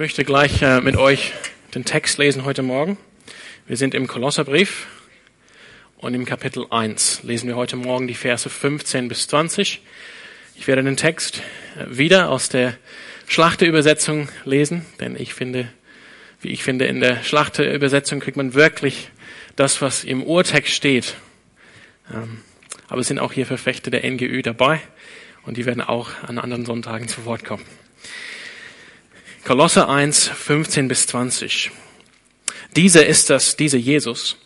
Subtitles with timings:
[0.00, 1.34] möchte gleich äh, mit euch
[1.74, 2.96] den Text lesen heute Morgen.
[3.66, 4.86] Wir sind im Kolosserbrief
[5.98, 9.82] und im Kapitel 1 lesen wir heute Morgen die Verse 15 bis 20.
[10.56, 11.42] Ich werde den Text
[11.76, 12.78] äh, wieder aus der
[13.26, 15.70] Schlachterübersetzung lesen, denn ich finde,
[16.40, 19.10] wie ich finde, in der Schlachterübersetzung kriegt man wirklich
[19.54, 21.14] das, was im Urtext steht.
[22.10, 22.40] Ähm,
[22.88, 24.80] aber es sind auch hier Verfechter der NGÜ dabei
[25.42, 27.66] und die werden auch an anderen Sonntagen zu Wort kommen.
[29.44, 31.70] Kolosser 1, 15 bis 20.
[32.76, 34.36] Dieser ist das, dieser Jesus,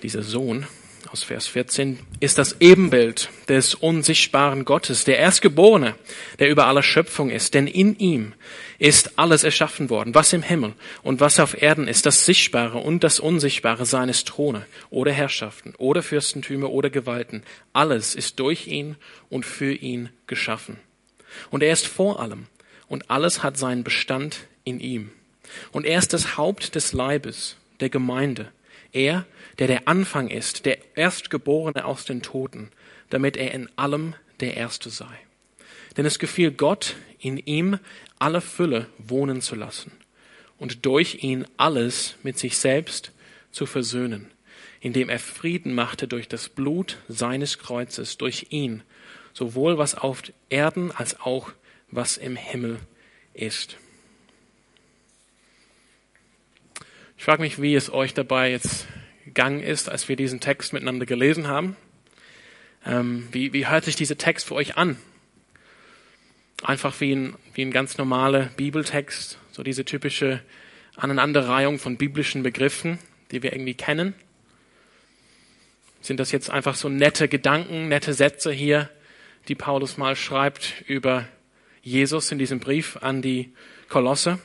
[0.00, 0.66] dieser Sohn
[1.10, 5.96] aus Vers 14, ist das Ebenbild des unsichtbaren Gottes, der Erstgeborene,
[6.38, 7.52] der über aller Schöpfung ist.
[7.54, 8.32] Denn in ihm
[8.78, 13.02] ist alles erschaffen worden, was im Himmel und was auf Erden ist, das Sichtbare und
[13.02, 17.42] das Unsichtbare seines Throne oder Herrschaften oder Fürstentümer oder Gewalten.
[17.72, 18.94] Alles ist durch ihn
[19.30, 20.78] und für ihn geschaffen.
[21.50, 22.46] Und er ist vor allem
[22.88, 25.10] und alles hat seinen Bestand in ihm.
[25.72, 28.52] Und er ist das Haupt des Leibes, der Gemeinde.
[28.92, 29.26] Er,
[29.58, 32.70] der der Anfang ist, der Erstgeborene aus den Toten,
[33.10, 35.18] damit er in allem der Erste sei.
[35.96, 37.78] Denn es gefiel Gott, in ihm
[38.18, 39.92] alle Fülle wohnen zu lassen
[40.58, 43.12] und durch ihn alles mit sich selbst
[43.50, 44.30] zu versöhnen,
[44.80, 48.82] indem er Frieden machte durch das Blut seines Kreuzes, durch ihn,
[49.32, 51.52] sowohl was auf Erden als auch
[51.90, 52.78] was im Himmel
[53.34, 53.76] ist.
[57.16, 58.86] Ich frage mich, wie es euch dabei jetzt
[59.24, 61.76] gegangen ist, als wir diesen Text miteinander gelesen haben.
[62.86, 64.96] Ähm, wie, wie hört sich dieser Text für euch an?
[66.62, 70.42] Einfach wie ein, wie ein ganz normaler Bibeltext, so diese typische
[70.96, 72.98] Aneinanderreihung von biblischen Begriffen,
[73.30, 74.14] die wir irgendwie kennen.
[76.00, 78.88] Sind das jetzt einfach so nette Gedanken, nette Sätze hier,
[79.48, 81.26] die Paulus mal schreibt über
[81.82, 83.52] Jesus in diesem Brief an die
[83.88, 84.38] Kolosse.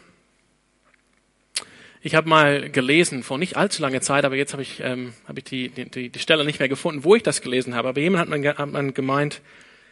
[2.02, 5.38] Ich habe mal gelesen, vor nicht allzu langer Zeit, aber jetzt habe ich, ähm, hab
[5.38, 7.88] ich die, die, die Stelle nicht mehr gefunden, wo ich das gelesen habe.
[7.88, 9.42] Aber jemand hat, man, hat man gemeint,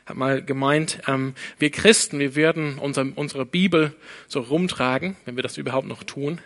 [0.05, 3.95] hat mal gemeint, ähm, wir Christen, wir würden unser, unsere Bibel
[4.27, 6.41] so rumtragen, wenn wir das überhaupt noch tun,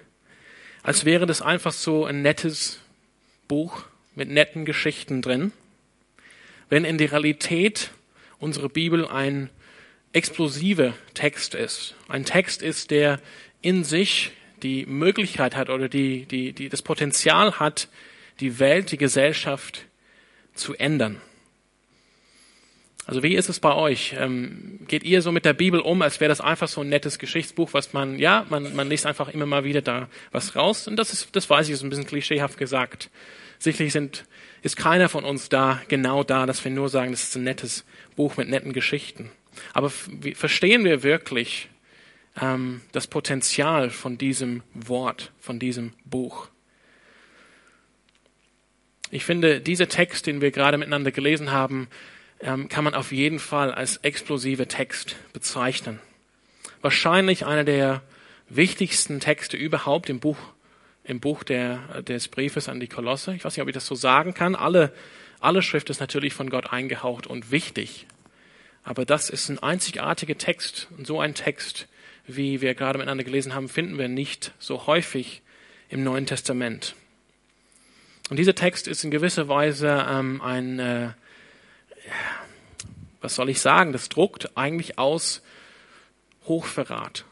[0.83, 2.79] als wäre das einfach so ein nettes
[3.47, 5.51] Buch mit netten Geschichten drin,
[6.69, 7.89] wenn in der Realität
[8.37, 9.49] unsere Bibel ein
[10.15, 11.95] explosiver Text ist.
[12.07, 13.19] Ein Text ist, der
[13.61, 14.31] in sich
[14.63, 17.89] die Möglichkeit hat oder die, die, die das Potenzial hat,
[18.39, 19.85] die Welt, die Gesellschaft
[20.53, 21.21] zu ändern.
[23.05, 24.15] Also wie ist es bei euch?
[24.17, 27.19] Ähm, geht ihr so mit der Bibel um, als wäre das einfach so ein nettes
[27.19, 30.87] Geschichtsbuch, was man, ja, man, man liest einfach immer mal wieder da was raus.
[30.87, 33.11] Und das ist, das weiß ich, ist ein bisschen klischeehaft gesagt.
[33.59, 34.25] Sicherlich sind,
[34.63, 37.85] ist keiner von uns da, genau da, dass wir nur sagen, das ist ein nettes
[38.15, 39.29] Buch mit netten Geschichten.
[39.73, 41.69] Aber verstehen wir wirklich
[42.41, 46.49] ähm, das Potenzial von diesem Wort, von diesem Buch?
[49.11, 51.87] Ich finde, dieser Text, den wir gerade miteinander gelesen haben,
[52.41, 55.99] ähm, kann man auf jeden Fall als explosive Text bezeichnen.
[56.81, 58.01] Wahrscheinlich einer der
[58.49, 60.37] wichtigsten Texte überhaupt im Buch,
[61.03, 63.35] im Buch der, des Briefes an die Kolosse.
[63.35, 64.55] Ich weiß nicht, ob ich das so sagen kann.
[64.55, 64.91] Alle,
[65.39, 68.07] alle Schrift ist natürlich von Gott eingehaucht und wichtig.
[68.85, 70.87] Aber das ist ein einzigartiger Text.
[70.95, 71.87] Und so ein Text,
[72.27, 75.41] wie wir gerade miteinander gelesen haben, finden wir nicht so häufig
[75.89, 76.95] im Neuen Testament.
[78.29, 81.09] Und dieser Text ist in gewisser Weise ähm, ein, äh,
[83.21, 85.41] was soll ich sagen, das druckt eigentlich aus
[86.45, 87.25] Hochverrat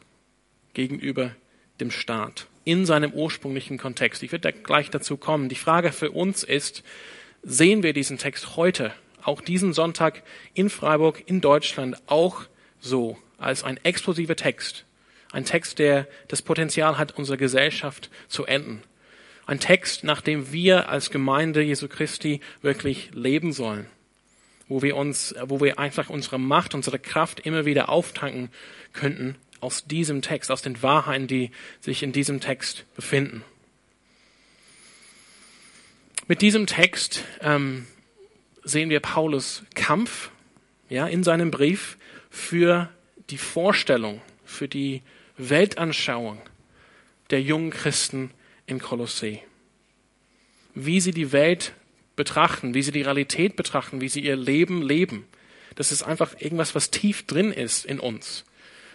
[0.73, 1.35] gegenüber
[1.79, 4.23] dem Staat in seinem ursprünglichen Kontext.
[4.23, 5.49] Ich werde da gleich dazu kommen.
[5.49, 6.83] Die Frage für uns ist,
[7.43, 8.91] sehen wir diesen Text heute
[9.23, 10.23] auch diesen Sonntag
[10.53, 12.43] in Freiburg, in Deutschland, auch
[12.79, 14.85] so als ein explosiver Text.
[15.31, 18.83] Ein Text, der das Potenzial hat, unsere Gesellschaft zu enden.
[19.45, 23.87] Ein Text, nach dem wir als Gemeinde Jesu Christi wirklich leben sollen.
[24.69, 28.49] Wo wir uns, wo wir einfach unsere Macht, unsere Kraft immer wieder auftanken
[28.93, 33.43] könnten aus diesem Text, aus den Wahrheiten, die sich in diesem Text befinden.
[36.27, 37.85] Mit diesem Text ähm,
[38.63, 40.31] sehen wir Paulus Kampf
[40.89, 41.97] ja, in seinem Brief
[42.29, 42.89] für
[43.29, 45.01] die Vorstellung, für die
[45.37, 46.41] Weltanschauung
[47.29, 48.31] der jungen Christen
[48.65, 49.41] in Kolossee.
[50.75, 51.73] Wie sie die Welt
[52.15, 55.25] betrachten, wie sie die Realität betrachten, wie sie ihr Leben leben.
[55.75, 58.45] Das ist einfach irgendwas, was tief drin ist in uns.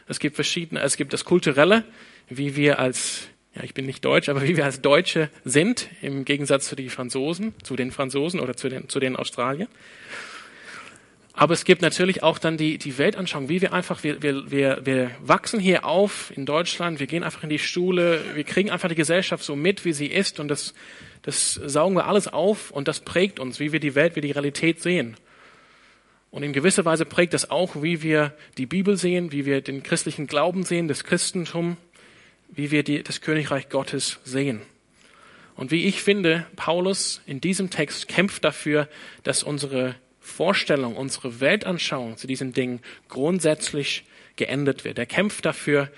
[0.06, 1.85] Es gibt verschiedene, es gibt das Kulturelle,
[2.29, 3.29] wie wir als
[3.59, 6.91] ja, ich bin nicht Deutsch, aber wie wir als Deutsche sind, im Gegensatz zu den
[6.91, 9.69] Franzosen, zu den Franzosen oder zu den, zu den Australiern.
[11.33, 14.81] Aber es gibt natürlich auch dann die, die Weltanschauung, wie wir einfach, wir, wir, wir,
[14.85, 18.89] wir wachsen hier auf in Deutschland, wir gehen einfach in die Schule, wir kriegen einfach
[18.89, 20.75] die Gesellschaft so mit, wie sie ist und das,
[21.23, 24.33] das saugen wir alles auf und das prägt uns, wie wir die Welt, wie die
[24.33, 25.17] Realität sehen.
[26.31, 29.83] Und in gewisser Weise prägt das auch, wie wir die Bibel sehen, wie wir den
[29.83, 31.79] christlichen Glauben sehen, das Christentum,
[32.49, 34.62] wie wir die, das Königreich Gottes sehen.
[35.55, 38.89] Und wie ich finde, Paulus in diesem Text kämpft dafür,
[39.25, 44.05] dass unsere Vorstellung, unsere Weltanschauung zu diesen Dingen grundsätzlich
[44.37, 44.99] geändert wird.
[44.99, 45.91] Er kämpft dafür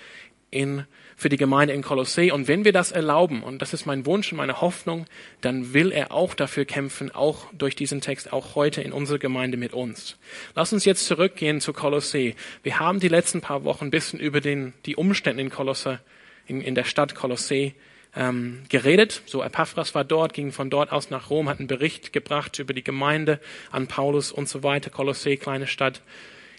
[0.49, 2.31] in, für die Gemeinde in Kolossee.
[2.31, 5.05] Und wenn wir das erlauben, und das ist mein Wunsch und meine Hoffnung,
[5.41, 9.57] dann will er auch dafür kämpfen, auch durch diesen Text, auch heute in unserer Gemeinde
[9.57, 10.17] mit uns.
[10.55, 12.35] Lass uns jetzt zurückgehen zu Kolossee.
[12.63, 15.99] Wir haben die letzten paar Wochen ein bisschen über den, die Umstände in Kolosse,
[16.47, 17.73] in, in der Stadt Kolossee
[18.15, 19.21] ähm, geredet.
[19.25, 22.73] So Epaphras war dort, ging von dort aus nach Rom, hat einen Bericht gebracht über
[22.73, 23.39] die Gemeinde
[23.71, 24.89] an Paulus und so weiter.
[24.89, 26.01] Kolossee, kleine Stadt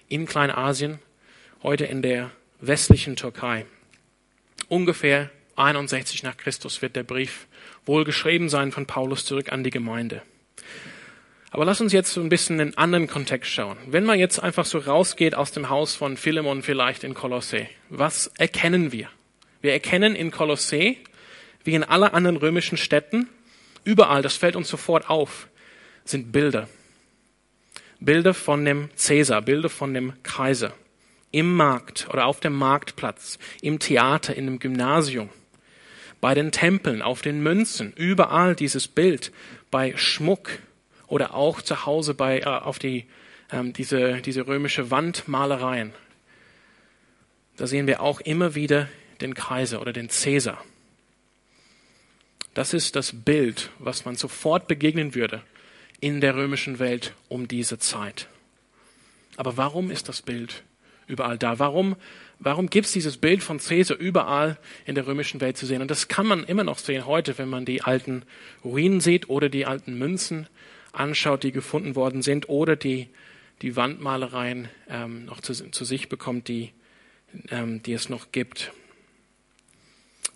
[0.08, 0.99] in Kleinasien,
[1.62, 2.31] heute in der
[2.61, 3.67] westlichen Türkei.
[4.69, 7.46] Ungefähr 61 nach Christus wird der Brief
[7.84, 10.23] wohl geschrieben sein von Paulus zurück an die Gemeinde.
[11.50, 13.76] Aber lass uns jetzt so ein bisschen in einen anderen Kontext schauen.
[13.87, 18.29] Wenn man jetzt einfach so rausgeht aus dem Haus von Philemon vielleicht in Kolossee, was
[18.38, 19.08] erkennen wir?
[19.62, 20.99] Wir erkennen in Kolossee
[21.64, 23.29] wie in aller anderen römischen Städten,
[23.85, 25.49] überall, das fällt uns sofort auf,
[26.05, 26.69] sind Bilder.
[28.00, 30.75] Bilder von dem Cäsar, Bilder von dem Kaiser.
[31.31, 35.31] Im Markt oder auf dem Marktplatz, im Theater, in dem Gymnasium,
[36.20, 39.32] bei den Tempeln, auf den Münzen, überall dieses Bild,
[39.70, 40.50] bei Schmuck
[41.06, 43.06] oder auch zu Hause bei, äh, auf die,
[43.50, 45.93] ähm, diese, diese römische Wandmalereien.
[47.56, 48.88] Da sehen wir auch immer wieder
[49.23, 50.63] den Kaiser oder den Cäsar.
[52.55, 55.43] Das ist das Bild, was man sofort begegnen würde
[56.01, 58.29] in der römischen Welt um diese Zeit.
[59.37, 60.63] Aber warum ist das Bild
[61.07, 61.59] überall da?
[61.59, 61.97] Warum,
[62.39, 65.81] warum gibt es dieses Bild von Caesar überall in der römischen Welt zu sehen?
[65.81, 68.25] Und das kann man immer noch sehen heute, wenn man die alten
[68.65, 70.49] Ruinen sieht oder die alten Münzen
[70.93, 73.09] anschaut, die gefunden worden sind oder die,
[73.63, 76.73] die Wandmalereien ähm, noch zu, zu, sich bekommt, die,
[77.51, 78.73] ähm, die es noch gibt.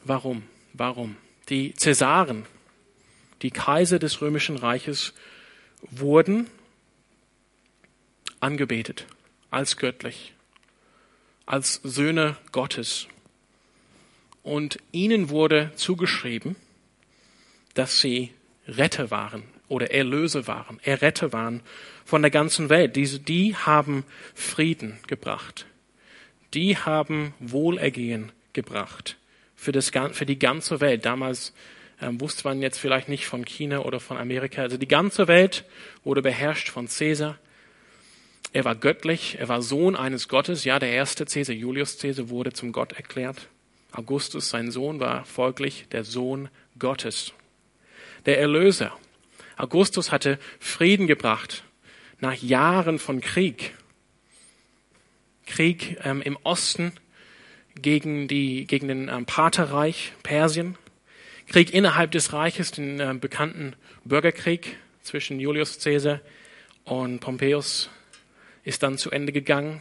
[0.09, 0.45] Warum?
[0.73, 1.17] Warum?
[1.49, 2.47] Die Cäsaren,
[3.43, 5.15] die Kaiser des römischen Reiches,
[5.83, 6.47] wurden
[8.39, 9.07] angebetet
[9.51, 10.33] als göttlich,
[11.45, 13.09] als Söhne Gottes.
[14.45, 16.55] Und ihnen wurde zugeschrieben,
[17.75, 18.33] dass sie
[18.69, 21.63] Retter waren oder Erlöse waren, Erretter waren
[22.05, 22.95] von der ganzen Welt.
[22.95, 24.05] Diese, die haben
[24.37, 25.67] Frieden gebracht.
[26.55, 29.17] Die haben Wohlergehen gebracht
[29.57, 31.05] für, das, für die ganze Welt.
[31.05, 31.53] Damals
[32.01, 34.63] ähm, wusste man jetzt vielleicht nicht von China oder von Amerika.
[34.63, 35.65] Also die ganze Welt
[36.05, 37.39] wurde beherrscht von Caesar.
[38.53, 40.65] Er war göttlich, er war Sohn eines Gottes.
[40.65, 43.49] Ja, der erste Caesar, Julius Caesar, wurde zum Gott erklärt.
[43.93, 46.49] Augustus, sein Sohn, war folglich der Sohn
[46.79, 47.33] Gottes.
[48.27, 48.97] Der Erlöser.
[49.57, 51.65] Augustus hatte Frieden gebracht
[52.21, 53.75] nach Jahren von Krieg.
[55.47, 56.93] Krieg ähm, im Osten
[57.81, 60.77] gegen, die, gegen den ähm, Partherreich Persien,
[61.47, 63.75] Krieg innerhalb des Reiches, den äh, bekannten
[64.05, 66.21] Bürgerkrieg zwischen Julius Caesar
[66.85, 67.89] und Pompeius
[68.65, 69.81] ist dann zu Ende gegangen.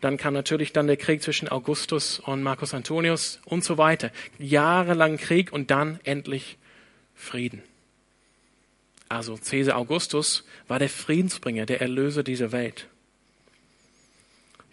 [0.00, 4.10] Dann kam natürlich dann der Krieg zwischen Augustus und Marcus Antonius und so weiter.
[4.38, 6.56] Jahrelang Krieg und dann endlich
[7.14, 7.62] Frieden.
[9.08, 12.88] Also Caesar Augustus war der Friedensbringer, der Erlöser dieser Welt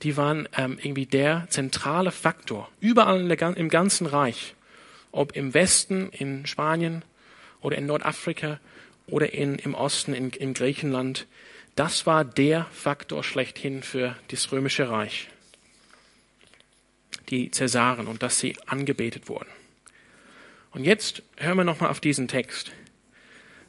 [0.03, 4.55] die waren ähm, irgendwie der zentrale Faktor überall der, im ganzen Reich,
[5.11, 7.03] ob im Westen, in Spanien
[7.61, 8.59] oder in Nordafrika
[9.07, 11.25] oder in, im Osten, in, in Griechenland.
[11.75, 15.29] Das war der Faktor schlechthin für das römische Reich,
[17.29, 19.49] die Cäsaren und dass sie angebetet wurden.
[20.71, 22.71] Und jetzt hören wir nochmal auf diesen Text.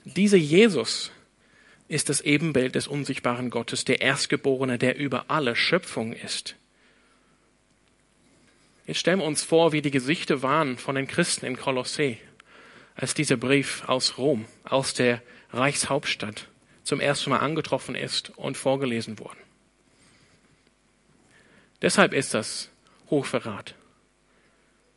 [0.04, 1.10] Dieser Jesus,
[1.88, 6.54] ist das Ebenbild des unsichtbaren Gottes, der Erstgeborene, der über alle Schöpfung ist.
[8.86, 12.18] Jetzt stellen wir uns vor, wie die Gesichter waren von den Christen in Kolossee,
[12.94, 16.48] als dieser Brief aus Rom, aus der Reichshauptstadt,
[16.84, 19.38] zum ersten Mal angetroffen ist und vorgelesen worden.
[21.80, 22.70] Deshalb ist das
[23.08, 23.74] Hochverrat.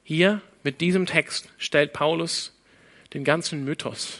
[0.03, 2.57] Hier mit diesem Text stellt Paulus
[3.13, 4.19] den ganzen Mythos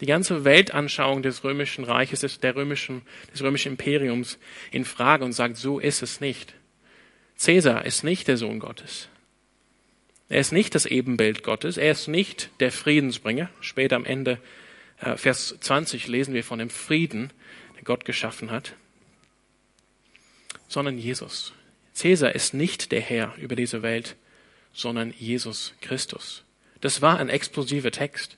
[0.00, 4.38] die ganze Weltanschauung des römischen Reiches, des, der römischen, des römischen Imperiums
[4.70, 6.54] in Frage und sagt, so ist es nicht.
[7.36, 9.08] Cäsar ist nicht der Sohn Gottes.
[10.28, 11.76] Er ist nicht das Ebenbild Gottes.
[11.76, 13.50] Er ist nicht der Friedensbringer.
[13.60, 14.38] Später am Ende,
[15.00, 17.32] äh, Vers 20, lesen wir von dem Frieden,
[17.76, 18.74] der Gott geschaffen hat.
[20.66, 21.52] sondern Jesus.
[21.92, 24.16] Cäsar ist nicht der Herr über diese Welt,
[24.72, 26.42] sondern Jesus Christus.
[26.80, 28.36] Das war ein explosiver Text.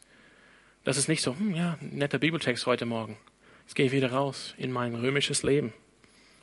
[0.86, 3.16] Das ist nicht so, hm, ja, netter Bibeltext heute Morgen.
[3.64, 5.72] Jetzt gehe ich wieder raus in mein römisches Leben.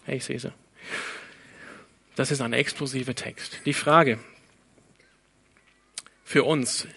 [0.03, 0.53] Hey Cäsar.
[2.17, 3.61] Das ist ein explosiver Text.
[3.65, 4.19] Die Frage
[6.25, 6.89] für uns,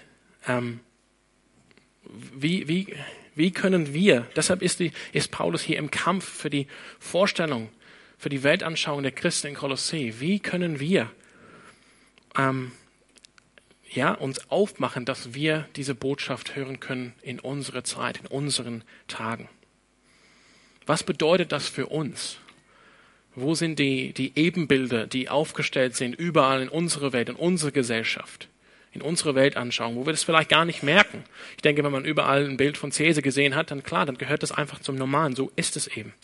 [0.49, 0.81] ähm,
[2.35, 2.97] wie, wie,
[3.37, 6.67] wie können wir, deshalb ist, die, ist Paulus hier im Kampf für die
[6.99, 7.69] Vorstellung,
[8.19, 11.13] für die Weltanschauung der Christen in Kolossee, wie können wir
[12.37, 12.73] ähm,
[13.97, 19.49] ja, uns aufmachen, dass wir diese Botschaft hören können in unserer Zeit, in unseren Tagen?
[20.87, 22.39] Was bedeutet das für uns?
[23.35, 28.49] Wo sind die, die Ebenbilder, die aufgestellt sind, überall in unserer Welt, in unserer Gesellschaft?
[28.97, 31.23] in unsere Weltanschauung, wo wir das vielleicht gar nicht merken.
[31.57, 34.43] Ich denke, wenn man überall ein Bild von Cäsar gesehen hat, dann klar, dann gehört
[34.43, 35.37] das einfach zum Normalen.
[35.37, 36.15] So ist es eben.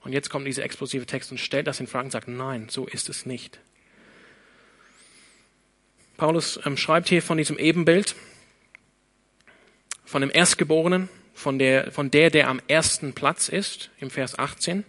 [0.00, 2.86] Und jetzt kommt dieser explosive Text und stellt das in Frage und sagt, nein, so
[2.86, 3.60] ist es nicht.
[6.18, 8.16] Paulus ähm, schreibt hier von diesem Ebenbild,
[10.04, 14.84] von dem Erstgeborenen, von der, von der, der am ersten Platz ist, im Vers 18.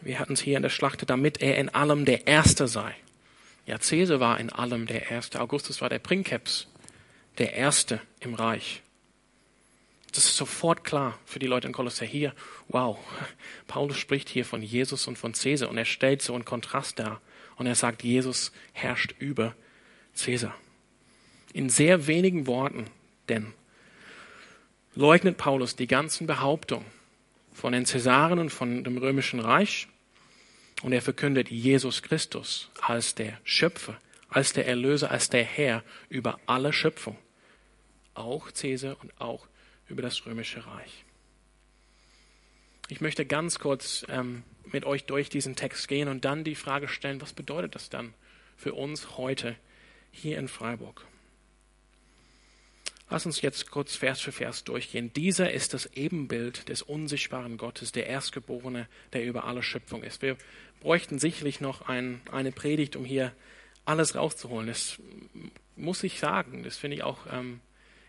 [0.00, 2.96] Wir hatten es hier in der Schlachte, damit er in allem der Erste sei.
[3.66, 5.38] Ja, Caesar war in allem der Erste.
[5.38, 6.66] Augustus war der Princeps,
[7.36, 8.82] der Erste im Reich.
[10.12, 12.34] Das ist sofort klar für die Leute in Kolossä hier.
[12.68, 12.98] Wow,
[13.66, 17.20] Paulus spricht hier von Jesus und von Caesar und er stellt so einen Kontrast dar.
[17.56, 19.54] Und er sagt, Jesus herrscht über
[20.24, 20.54] Caesar.
[21.52, 22.86] In sehr wenigen Worten,
[23.28, 23.52] denn
[24.94, 26.86] leugnet Paulus die ganzen Behauptungen
[27.52, 29.88] von den Cäsaren und von dem römischen Reich
[30.82, 36.40] und er verkündet Jesus Christus als der Schöpfer, als der Erlöser, als der Herr über
[36.46, 37.18] alle Schöpfung.
[38.14, 39.46] Auch Cäsar und auch
[39.88, 41.04] über das römische Reich.
[42.88, 46.88] Ich möchte ganz kurz ähm, mit euch durch diesen Text gehen und dann die Frage
[46.88, 48.14] stellen, was bedeutet das dann
[48.56, 49.56] für uns heute
[50.10, 51.04] hier in Freiburg?
[53.10, 55.12] Lass uns jetzt kurz Vers für Vers durchgehen.
[55.12, 60.22] Dieser ist das Ebenbild des unsichtbaren Gottes, der Erstgeborene, der über alle Schöpfung ist.
[60.22, 60.36] Wir
[60.80, 63.32] bräuchten sicherlich noch ein, eine Predigt, um hier
[63.84, 64.68] alles rauszuholen.
[64.68, 64.98] Das
[65.74, 66.62] muss ich sagen.
[66.62, 67.60] Das finde ich auch ähm,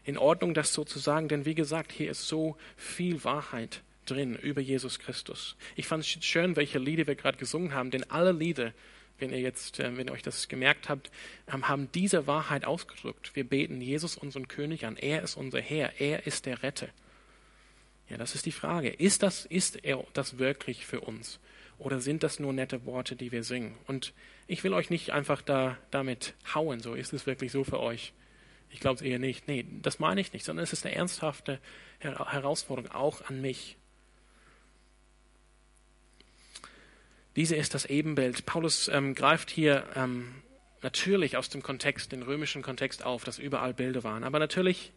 [0.04, 4.36] in Ordnung, das so zu sagen, denn wie gesagt, hier ist so viel Wahrheit drin
[4.36, 5.56] über Jesus Christus.
[5.76, 8.74] Ich fand es schön, welche Lieder wir gerade gesungen haben, denn alle Lieder,
[9.22, 11.12] wenn ihr jetzt, äh, wenn ihr euch das gemerkt habt,
[11.52, 13.36] ähm, haben diese Wahrheit ausgedrückt.
[13.36, 14.98] Wir beten Jesus, unseren König, an.
[14.98, 16.00] Er ist unser Herr.
[16.00, 16.90] Er ist der Retter.
[18.10, 18.90] Ja, das ist die Frage.
[18.90, 21.40] Ist das, ist er das wirklich für uns?
[21.78, 23.78] Oder sind das nur nette Worte, die wir singen?
[23.88, 24.14] Und
[24.48, 28.14] ich will euch nicht einfach da damit hauen, so ist es wirklich so für euch.
[28.70, 29.48] Ich glaube es eher nicht.
[29.48, 31.60] Nee, das meine ich nicht, sondern es ist eine ernsthafte
[32.00, 33.78] Herausforderung auch an mich.
[37.36, 38.46] Diese ist das Ebenbild.
[38.46, 40.34] Paulus ähm, greift hier ähm,
[40.82, 44.24] natürlich aus dem Kontext, den römischen Kontext auf, dass überall Bilder waren.
[44.24, 44.92] Aber natürlich,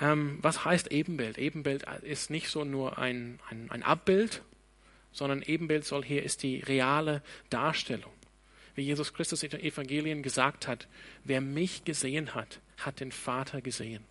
[0.00, 1.38] ähm, was heißt Ebenbild?
[1.38, 4.42] Ebenbild ist nicht so nur ein, ein, ein Abbild,
[5.12, 8.12] sondern Ebenbild soll hier ist die reale Darstellung.
[8.74, 10.86] Wie Jesus Christus in den Evangelien gesagt hat,
[11.24, 14.04] wer mich gesehen hat, hat den Vater gesehen.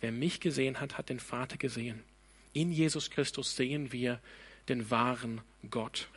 [0.00, 2.04] Wer mich gesehen hat, hat den Vater gesehen.
[2.52, 4.20] In Jesus Christus sehen wir
[4.68, 6.08] den wahren Gott.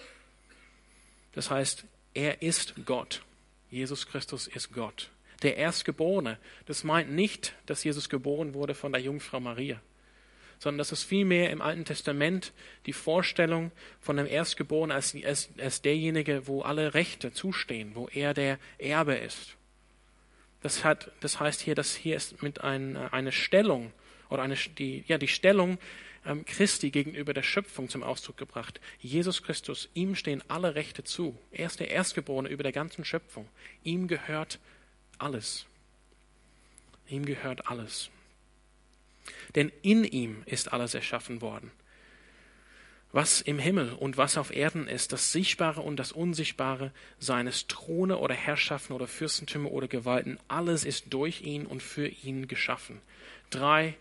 [1.34, 3.24] Das heißt, er ist Gott.
[3.70, 5.12] Jesus Christus ist Gott.
[5.44, 9.80] Der Erstgeborene, das meint nicht, dass Jesus geboren wurde von der Jungfrau Maria
[10.60, 12.54] sondern das ist vielmehr im Alten Testament
[12.86, 18.34] die Vorstellung von dem Erstgeborenen als, als, als derjenige, wo alle Rechte zustehen, wo er
[18.34, 19.56] der Erbe ist.
[20.62, 23.92] Das, hat, das heißt hier, dass hier ist mit ein, eine Stellung
[24.30, 25.78] oder eine, die, ja, die Stellung
[26.46, 28.80] Christi gegenüber der Schöpfung zum Ausdruck gebracht.
[29.00, 31.38] Jesus Christus, ihm stehen alle Rechte zu.
[31.52, 33.48] Er ist der Erstgeborene über der ganzen Schöpfung.
[33.84, 34.60] Ihm gehört
[35.18, 35.66] alles.
[37.10, 38.10] Ihm gehört alles
[39.56, 41.72] denn in ihm ist alles erschaffen worden.
[43.12, 48.18] Was im Himmel und was auf Erden ist, das Sichtbare und das Unsichtbare, seines Throne
[48.18, 53.02] oder Herrschaften oder Fürstentümer oder Gewalten, alles ist durch ihn und für ihn geschaffen.
[53.50, 53.96] Drei,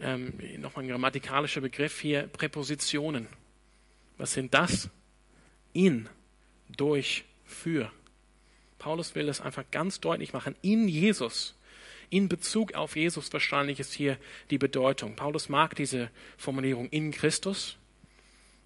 [0.00, 3.28] ähm, nochmal ein grammatikalischer Begriff hier, Präpositionen.
[4.18, 4.88] Was sind das?
[5.72, 6.08] In,
[6.68, 7.90] durch, für.
[8.78, 10.54] Paulus will das einfach ganz deutlich machen.
[10.62, 11.56] In Jesus
[12.10, 14.16] in Bezug auf Jesus wahrscheinlich ist hier
[14.50, 15.16] die Bedeutung.
[15.16, 17.76] Paulus mag diese Formulierung in Christus.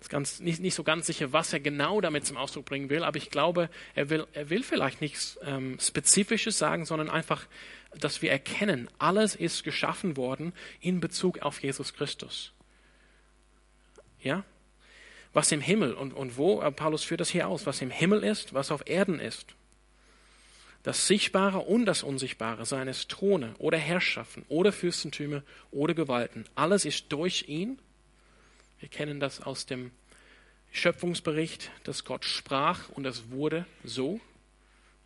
[0.01, 3.05] Ist ganz, nicht, nicht so ganz sicher, was er genau damit zum Ausdruck bringen will,
[3.05, 7.47] aber ich glaube, er will, er will vielleicht nichts ähm, Spezifisches sagen, sondern einfach,
[7.99, 12.53] dass wir erkennen, alles ist geschaffen worden in Bezug auf Jesus Christus.
[14.23, 14.45] Ja?
[15.33, 18.55] was im Himmel und, und wo, Paulus führt das hier aus, was im Himmel ist,
[18.55, 19.55] was auf Erden ist.
[20.83, 27.13] Das Sichtbare und das Unsichtbare, seines Throne oder Herrschaften oder Fürstentümer oder Gewalten, alles ist
[27.13, 27.79] durch ihn.
[28.81, 29.91] Wir kennen das aus dem
[30.73, 34.21] Schöpfungsbericht, dass Gott sprach und es wurde so.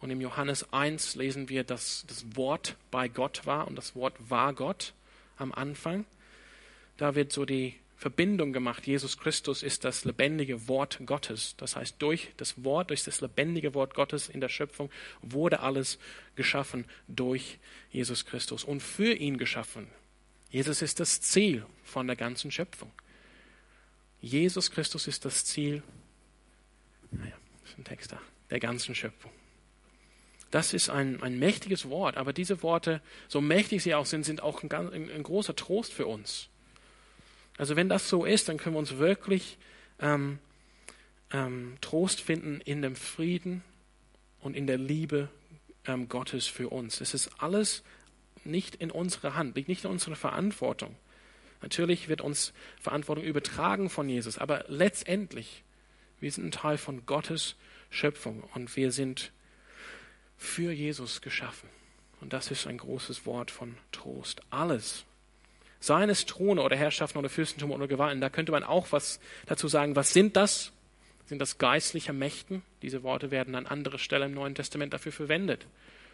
[0.04, 4.14] Und im Johannes 1 lesen wir, dass das Wort bei Gott war und das Wort
[4.28, 4.92] war Gott
[5.38, 6.04] am Anfang.
[6.99, 8.87] Da wird so die Verbindung gemacht.
[8.87, 11.54] Jesus Christus ist das lebendige Wort Gottes.
[11.56, 14.90] Das heißt, durch das Wort, durch das lebendige Wort Gottes in der Schöpfung
[15.23, 15.99] wurde alles
[16.37, 17.58] geschaffen durch
[17.90, 19.87] Jesus Christus und für ihn geschaffen.
[20.50, 22.92] Jesus ist das Ziel von der ganzen Schöpfung.
[24.20, 25.82] Jesus Christus ist das Ziel,
[27.11, 28.20] naja, ist ein Text da,
[28.50, 29.32] der ganzen Schöpfung.
[30.54, 34.40] Das ist ein, ein mächtiges Wort, aber diese Worte, so mächtig sie auch sind, sind
[34.40, 36.49] auch ein, ein, ein großer Trost für uns.
[37.58, 39.58] Also wenn das so ist, dann können wir uns wirklich
[39.99, 40.38] ähm,
[41.32, 43.64] ähm, Trost finden in dem Frieden
[44.38, 45.28] und in der Liebe
[45.87, 47.00] ähm, Gottes für uns.
[47.00, 47.82] Es ist alles
[48.44, 50.94] nicht in unserer Hand, liegt nicht in unserer Verantwortung.
[51.62, 55.64] Natürlich wird uns Verantwortung übertragen von Jesus, aber letztendlich,
[56.20, 57.56] wir sind ein Teil von Gottes
[57.90, 59.32] Schöpfung und wir sind
[60.37, 61.69] für Jesus geschaffen.
[62.21, 64.43] Und das ist ein großes Wort von Trost.
[64.50, 65.05] Alles,
[65.81, 69.97] seines Throne oder Herrschaften oder Fürstentum oder Gewalten, da könnte man auch was dazu sagen.
[69.97, 70.73] Was sind das?
[71.26, 72.62] Sind das geistliche Mächten?
[72.83, 75.67] Diese Worte werden an anderer Stelle im Neuen Testament dafür verwendet.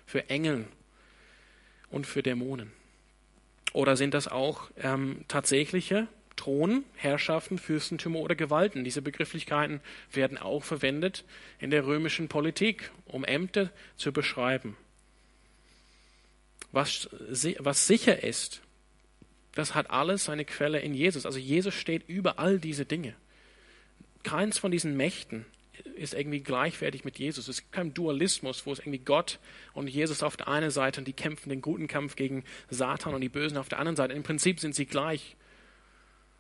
[0.07, 0.67] Für Engel
[1.91, 2.73] und für Dämonen.
[3.73, 6.09] Oder sind das auch ähm, tatsächliche
[6.41, 8.83] Thronen, Herrschaften, Fürstentümer oder Gewalten?
[8.83, 11.25] Diese Begrifflichkeiten werden auch verwendet
[11.59, 14.75] in der römischen Politik, um Ämter zu beschreiben.
[16.73, 17.11] Was,
[17.59, 18.63] was sicher ist,
[19.55, 21.27] das hat alles seine Quelle in Jesus.
[21.27, 23.15] Also Jesus steht über all diese Dinge.
[24.23, 25.45] Keins von diesen Mächten
[25.95, 27.49] ist irgendwie gleichwertig mit Jesus.
[27.49, 29.41] Es gibt keinen Dualismus, wo es irgendwie Gott
[29.75, 33.21] und Jesus auf der einen Seite und die kämpfen den guten Kampf gegen Satan und
[33.21, 34.15] die Bösen auf der anderen Seite.
[34.15, 35.37] Im Prinzip sind sie gleich.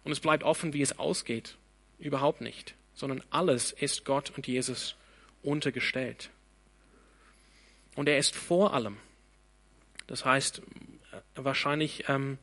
[0.04, 1.56] Und es bleibt offen, wie es ausgeht.
[1.98, 2.74] Überhaupt nicht.
[2.94, 4.96] Sondern alles ist Gott und Jesus
[5.42, 6.30] untergestellt.
[7.94, 8.98] Und er ist vor allem.
[10.06, 10.58] Das heißt,
[11.12, 12.38] äh, wahrscheinlich, ähm,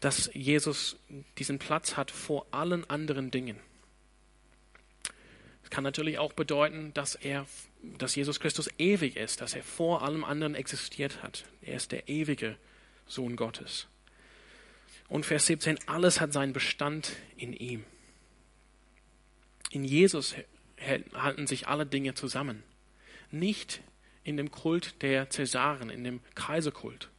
[0.00, 0.96] dass Jesus
[1.38, 3.58] diesen Platz hat vor allen anderen Dingen.
[5.66, 7.46] Es kann natürlich auch bedeuten, dass er,
[7.82, 11.44] dass Jesus Christus ewig ist, dass er vor allem anderen existiert hat.
[11.60, 12.56] Er ist der ewige
[13.08, 13.88] Sohn Gottes.
[15.08, 17.84] Und Vers 17, alles hat seinen Bestand in ihm.
[19.70, 20.34] In Jesus
[21.14, 22.62] halten sich alle Dinge zusammen.
[23.30, 23.80] Nicht
[24.24, 27.10] in dem Kult der Cäsaren, in dem Kaiserkult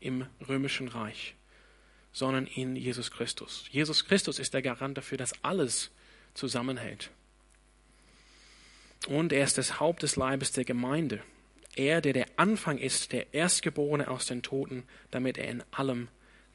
[0.00, 1.34] im römischen Reich,
[2.12, 3.66] sondern in Jesus Christus.
[3.70, 5.90] Jesus Christus ist der Garant dafür, dass alles
[6.34, 7.10] zusammenhält.
[9.06, 11.22] Und er ist das Haupt des Leibes der Gemeinde.
[11.76, 16.08] Er, der der Anfang ist, der Erstgeborene aus den Toten, damit er in allem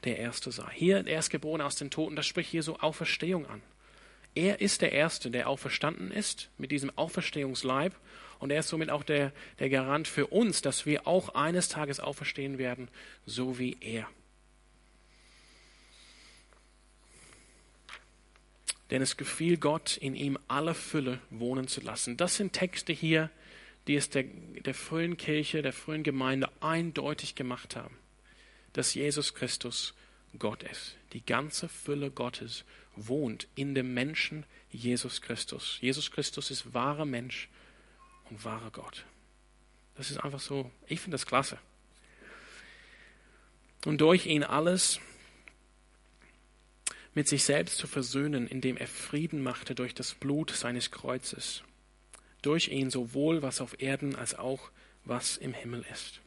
[0.06, 0.70] der Erste sei.
[0.72, 3.62] Hier der Erstgeborene aus den Toten, das spricht hier so Auferstehung an.
[4.34, 7.94] Er ist der Erste, der auferstanden ist mit diesem Auferstehungsleib
[8.38, 12.00] und er ist somit auch der, der Garant für uns, dass wir auch eines Tages
[12.00, 12.88] auferstehen werden,
[13.24, 14.08] so wie er.
[18.90, 22.16] denn es gefiel Gott, in ihm alle Fülle wohnen zu lassen.
[22.16, 23.30] Das sind Texte hier,
[23.86, 27.96] die es der, der frühen Kirche, der frühen Gemeinde eindeutig gemacht haben,
[28.76, 29.94] dass Jesus Christus
[30.38, 30.96] Gott ist.
[31.14, 35.78] Die ganze Fülle Gottes wohnt in dem Menschen Jesus Christus.
[35.80, 37.48] Jesus Christus ist wahrer Mensch
[38.28, 39.06] und wahrer Gott.
[39.96, 41.58] Das ist einfach so, ich finde das klasse.
[43.86, 45.00] Und durch ihn alles
[47.14, 51.62] mit sich selbst zu versöhnen, indem er Frieden machte durch das Blut seines Kreuzes,
[52.42, 54.70] durch ihn sowohl was auf Erden als auch
[55.06, 56.20] was im Himmel ist.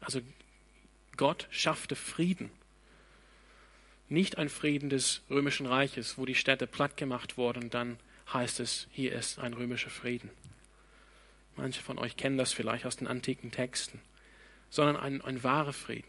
[0.00, 0.20] Also
[1.18, 2.50] Gott schaffte Frieden.
[4.08, 7.98] Nicht ein Frieden des römischen Reiches, wo die Städte platt gemacht wurden dann
[8.32, 10.30] heißt es, hier ist ein römischer Frieden.
[11.56, 14.00] Manche von euch kennen das vielleicht aus den antiken Texten,
[14.70, 16.08] sondern ein, ein wahrer Frieden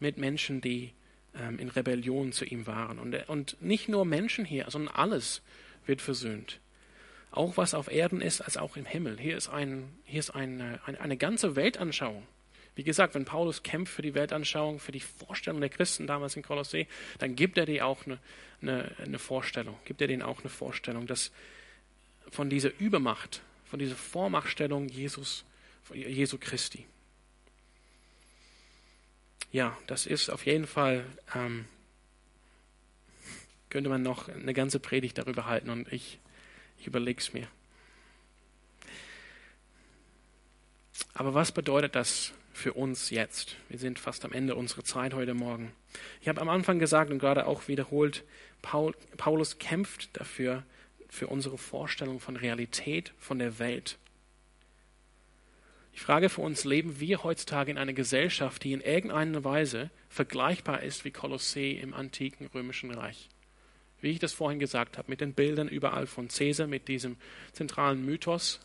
[0.00, 0.92] mit Menschen, die
[1.34, 2.98] ähm, in Rebellion zu ihm waren.
[2.98, 5.42] Und, und nicht nur Menschen hier, sondern alles
[5.86, 6.60] wird versöhnt.
[7.30, 9.18] Auch was auf Erden ist, als auch im Himmel.
[9.18, 12.26] Hier ist, ein, hier ist eine, eine, eine ganze Weltanschauung.
[12.74, 16.42] Wie gesagt, wenn Paulus kämpft für die Weltanschauung, für die Vorstellung der Christen damals in
[16.42, 16.86] Kolossee,
[17.18, 18.18] dann gibt er dir auch eine,
[18.62, 21.32] eine, eine Vorstellung, gibt er denen auch eine Vorstellung, dass
[22.30, 25.44] von dieser Übermacht, von dieser Vormachtstellung Jesus,
[25.92, 26.86] Jesu Christi
[29.52, 31.04] ja, das ist auf jeden Fall
[31.34, 31.66] ähm,
[33.68, 36.18] könnte man noch eine ganze Predigt darüber halten und ich,
[36.78, 37.46] ich überlege es mir.
[41.14, 43.56] Aber was bedeutet das für uns jetzt?
[43.68, 45.72] Wir sind fast am Ende unserer Zeit heute Morgen.
[46.20, 48.24] Ich habe am Anfang gesagt und gerade auch wiederholt,
[48.62, 50.64] Paul, Paulus kämpft dafür,
[51.12, 53.98] für unsere Vorstellung von Realität, von der Welt.
[55.92, 60.82] Ich frage für uns, leben wir heutzutage in einer Gesellschaft, die in irgendeiner Weise vergleichbar
[60.82, 63.28] ist wie Kolossee im antiken römischen Reich?
[64.00, 67.16] Wie ich das vorhin gesagt habe, mit den Bildern überall von Caesar, mit diesem
[67.52, 68.60] zentralen Mythos.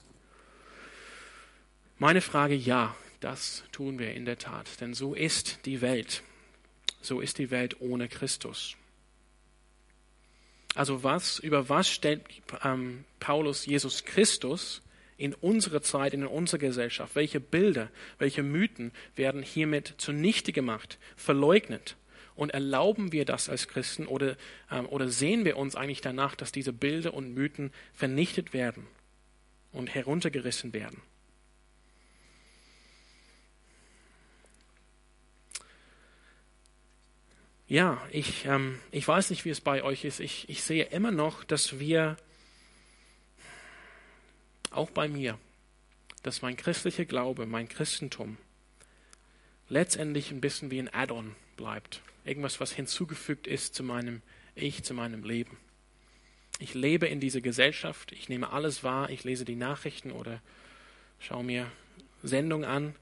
[2.00, 6.24] Meine Frage, ja, das tun wir in der Tat, denn so ist die Welt.
[7.02, 8.76] So ist die Welt ohne Christus.
[10.76, 12.24] Also was, über was stellt
[12.64, 14.84] ähm, Paulus Jesus Christus
[15.18, 17.16] in unsere Zeit, in unsere Gesellschaft?
[17.16, 21.96] Welche Bilder, welche Mythen werden hiermit zunichte gemacht, verleugnet?
[22.36, 24.38] Und erlauben wir das als Christen oder,
[24.70, 28.86] ähm, oder sehen wir uns eigentlich danach, dass diese Bilder und Mythen vernichtet werden
[29.72, 31.02] und heruntergerissen werden?
[37.70, 40.22] Ja, ich, ähm, ich weiß nicht, wie es bei euch ist.
[40.22, 42.16] Ich, ich sehe immer noch, dass wir,
[44.72, 45.38] auch bei mir,
[46.24, 48.38] dass mein christlicher Glaube, mein Christentum,
[49.68, 52.02] letztendlich ein bisschen wie ein Add-on bleibt.
[52.24, 54.22] Irgendwas, was hinzugefügt ist zu meinem
[54.56, 55.58] Ich, zu meinem Leben.
[56.60, 60.42] Ich lebe in dieser Gesellschaft, ich nehme alles wahr, ich lese die Nachrichten oder
[61.20, 61.70] schaue mir
[62.24, 62.96] Sendungen an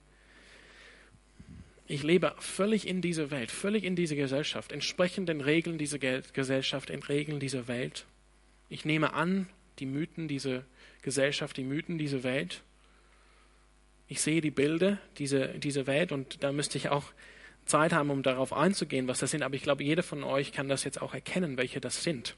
[1.87, 6.89] ich lebe völlig in dieser Welt, völlig in dieser Gesellschaft, entsprechend den Regeln dieser Gesellschaft,
[6.89, 8.05] den Regeln dieser Welt.
[8.69, 9.47] Ich nehme an,
[9.79, 10.63] die Mythen dieser
[11.03, 12.63] Gesellschaft, die Mythen dieser Welt.
[14.07, 17.11] Ich sehe die Bilder dieser, dieser Welt und da müsste ich auch
[17.65, 19.43] Zeit haben, um darauf einzugehen, was das sind.
[19.43, 22.35] Aber ich glaube, jeder von euch kann das jetzt auch erkennen, welche das sind.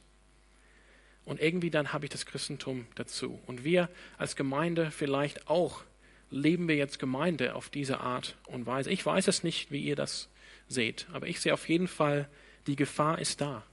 [1.26, 3.40] Und irgendwie dann habe ich das Christentum dazu.
[3.46, 5.84] Und wir als Gemeinde vielleicht auch
[6.30, 8.92] leben wir jetzt Gemeinde auf diese Art und Weise?
[8.92, 10.30] Ich weiß es nicht, wie ihr das
[10.68, 12.30] seht, aber ich sehe auf jeden Fall,
[12.68, 13.64] die Gefahr ist da.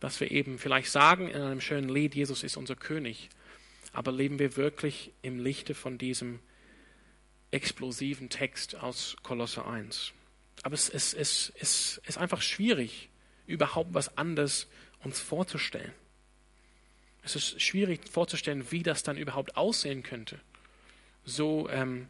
[0.00, 3.30] Dass wir eben vielleicht sagen in einem schönen Lied, Jesus ist unser König,
[3.92, 6.40] aber leben wir wirklich im Lichte von diesem
[7.50, 10.12] explosiven Text aus Kolosse 1.
[10.62, 13.08] Aber es, es, es, es ist einfach schwierig,
[13.46, 14.68] überhaupt was anderes
[15.02, 15.92] uns vorzustellen.
[17.22, 20.40] Es ist schwierig vorzustellen, wie das dann überhaupt aussehen könnte
[21.24, 22.08] so, ähm,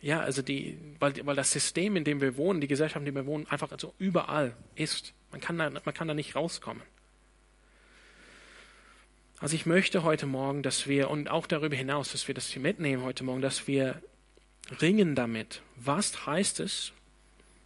[0.00, 3.14] ja, also die, weil, weil das System, in dem wir wohnen, die Gesellschaft, in der
[3.14, 5.14] wir wohnen, einfach so überall ist.
[5.30, 6.82] Man kann da, man kann da nicht rauskommen.
[9.38, 12.62] Also ich möchte heute Morgen, dass wir, und auch darüber hinaus, dass wir das hier
[12.62, 14.00] mitnehmen heute Morgen, dass wir
[14.80, 15.62] ringen damit.
[15.76, 16.92] Was heißt es,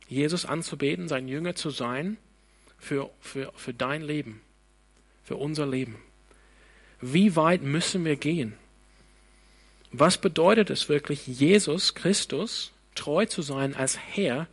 [0.09, 2.17] Jesus anzubeten, sein Jünger zu sein
[2.79, 4.41] für, für, für dein Leben,
[5.25, 5.97] für unser Leben?
[7.01, 8.55] Wie weit müssen wir gehen?
[9.92, 14.49] Was bedeutet es wirklich, Jesus Christus treu zu sein als Herr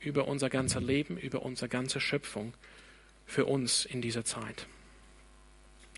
[0.00, 2.54] über unser ganzer Leben, über unsere ganze Schöpfung
[3.26, 4.66] für uns in dieser Zeit?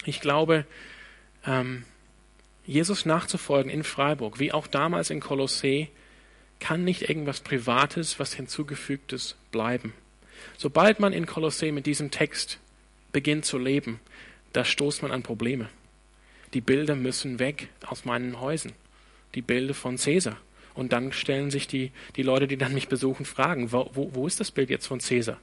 [0.05, 0.65] Ich glaube,
[1.45, 1.85] ähm,
[2.65, 5.89] Jesus nachzufolgen in Freiburg, wie auch damals in Kolossee,
[6.61, 9.95] kann nicht irgendwas Privates, was hinzugefügtes bleiben.
[10.57, 12.59] Sobald man in Kolossee mit diesem Text
[13.13, 14.01] beginnt zu leben,
[14.53, 15.69] da stoßt man an Probleme.
[16.55, 18.73] Die Bilder müssen weg aus meinen Häusern
[19.35, 20.37] die Bilder von Cäsar.
[20.75, 24.27] Und dann stellen sich die, die Leute, die dann mich besuchen, Fragen, wo, wo, wo
[24.27, 25.39] ist das Bild jetzt von Cäsar?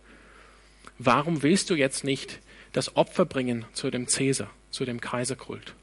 [0.97, 2.39] Warum willst du jetzt nicht
[2.71, 5.73] das Opfer bringen zu dem Cäsar, zu dem Kaiserkult?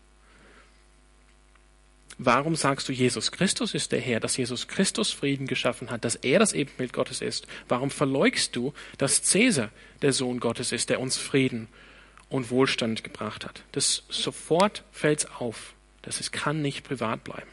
[2.19, 6.15] Warum sagst du, Jesus Christus ist der Herr, dass Jesus Christus Frieden geschaffen hat, dass
[6.15, 7.47] er das Ebenbild Gottes ist?
[7.69, 9.71] Warum verleugst du, dass Cäsar
[10.03, 11.69] der Sohn Gottes ist, der uns Frieden
[12.33, 13.63] und Wohlstand gebracht hat?
[13.73, 15.75] Das sofort fällt's auf.
[16.03, 17.49] Das ist, kann nicht privat bleiben.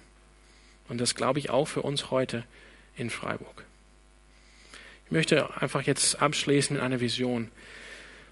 [0.88, 2.44] Und das glaube ich auch für uns heute
[2.96, 3.66] in Freiburg.
[5.06, 7.52] Ich möchte einfach jetzt abschließen mit einer Vision.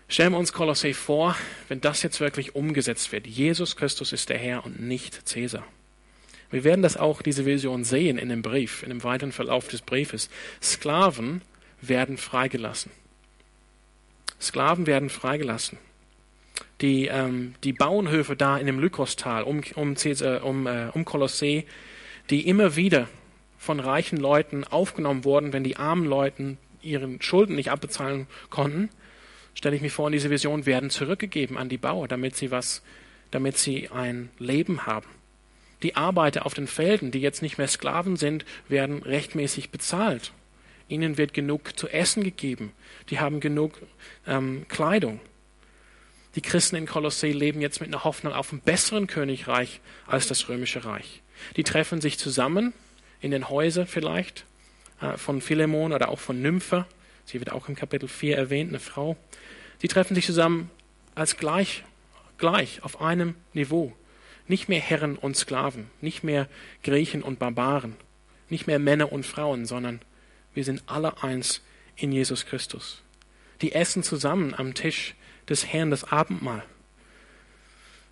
[0.10, 1.36] Stellen wir uns Kolossee vor,
[1.68, 3.28] wenn das jetzt wirklich umgesetzt wird.
[3.28, 5.66] Jesus Christus ist der Herr und nicht Cäsar.
[6.50, 9.82] Wir werden das auch, diese Vision sehen in dem Brief, in dem weiteren Verlauf des
[9.82, 10.30] Briefes.
[10.62, 11.42] Sklaven
[11.82, 12.92] werden freigelassen.
[14.40, 15.78] Sklaven werden freigelassen.
[16.82, 21.66] Die, ähm, die Bauernhöfe da in dem Lykostal um, um, Cäsar, um, äh, um Kolossee,
[22.30, 23.08] die immer wieder
[23.58, 28.90] von reichen Leuten aufgenommen wurden, wenn die armen Leuten ihren Schulden nicht abbezahlen konnten,
[29.56, 32.84] stelle ich mir vor, in diese Vision werden zurückgegeben an die Bauer, damit sie was,
[33.32, 35.08] damit sie ein Leben haben.
[35.84, 40.32] Die Arbeiter auf den Feldern, die jetzt nicht mehr Sklaven sind, werden rechtmäßig bezahlt.
[40.90, 42.72] Ihnen wird genug zu essen gegeben.
[43.10, 43.74] Die haben genug
[44.26, 45.20] ähm, Kleidung.
[46.38, 50.48] Die Christen in Kolossee leben jetzt mit einer Hoffnung auf ein besseren Königreich als das
[50.50, 51.24] römische Reich.
[51.56, 52.74] Die treffen sich zusammen
[53.20, 54.46] in den Häusern vielleicht
[55.02, 56.86] äh, von Philemon oder auch von Nymphe.
[57.26, 59.18] Sie wird auch im Kapitel 4 erwähnt, eine Frau.
[59.82, 60.70] Die treffen sich zusammen
[61.16, 61.84] als gleich,
[62.38, 63.94] gleich auf einem Niveau.
[64.48, 66.48] Nicht mehr Herren und Sklaven, nicht mehr
[66.84, 67.96] Griechen und Barbaren,
[68.48, 70.02] nicht mehr Männer und Frauen, sondern
[70.54, 71.64] wir sind alle eins
[71.96, 73.02] in Jesus Christus.
[73.64, 75.16] Die essen zusammen am Tisch
[75.50, 76.64] des Herrn das Abendmahl.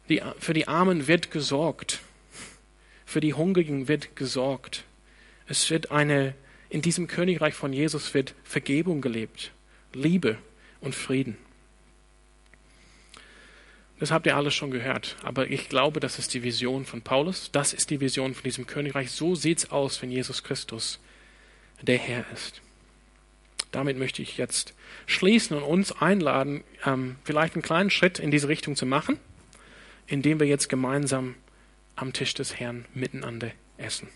[0.10, 2.00] Die, für die Armen wird gesorgt.
[3.06, 4.84] Für die Hungrigen wird gesorgt.
[5.48, 6.36] Es wird eine,
[6.69, 9.52] in diesem Königreich von Jesus wird Vergebung gelebt,
[9.93, 10.38] Liebe
[10.82, 11.38] und Frieden.
[14.00, 15.15] Das habt ihr alles schon gehört.
[15.24, 17.50] Aber ich glaube, das ist die Vision von Paulus.
[17.52, 19.12] Das ist die Vision von diesem Königreich.
[19.12, 21.00] So sieht's aus, wenn Jesus Christus
[21.82, 22.62] der Herr ist.
[23.72, 24.74] Damit möchte ich jetzt
[25.06, 29.20] schließen und uns einladen, ähm, vielleicht einen kleinen Schritt in diese Richtung zu machen,
[30.08, 31.36] indem wir jetzt gemeinsam
[31.96, 34.08] am Tisch des Herrn miteinander essen.